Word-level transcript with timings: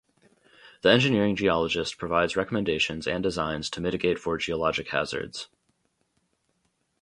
The 0.81 0.89
engineering 0.89 1.35
geologist 1.35 1.99
provides 1.99 2.35
recommendations 2.35 3.05
and 3.05 3.21
designs 3.21 3.69
to 3.69 3.81
mitigate 3.81 4.17
for 4.17 4.35
geologic 4.39 4.89
hazards. 4.89 5.47